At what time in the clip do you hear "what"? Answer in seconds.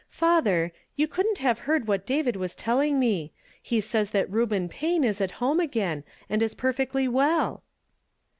1.87-2.07